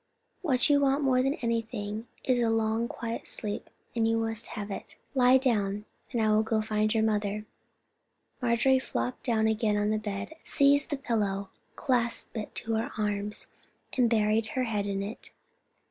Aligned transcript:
"What 0.41 0.67
you 0.67 0.79
want 0.79 1.03
more 1.03 1.21
than 1.21 1.35
anything 1.43 2.07
else 2.25 2.39
is 2.39 2.39
a 2.43 2.49
long, 2.49 2.87
quiet 2.87 3.27
sleep, 3.27 3.69
and 3.95 4.07
you 4.07 4.17
must 4.17 4.47
have 4.57 4.71
it. 4.71 4.95
Lie 5.13 5.37
down; 5.37 5.85
I 6.19 6.27
will 6.31 6.41
go 6.41 6.55
and 6.55 6.65
find 6.65 6.91
your 6.91 7.03
mother." 7.03 7.45
Marjorie 8.41 8.79
flopped 8.79 9.21
down 9.21 9.45
again 9.45 9.77
on 9.77 9.91
the 9.91 9.99
bed, 9.99 10.33
seized 10.43 10.89
the 10.89 10.97
pillow, 10.97 11.51
clasped 11.75 12.35
it 12.35 12.63
in 12.65 12.73
her 12.73 12.91
arms, 12.97 13.45
and 13.95 14.09
buried 14.09 14.47
her 14.47 14.63
head 14.63 14.87
in 14.87 15.03
it. 15.03 15.29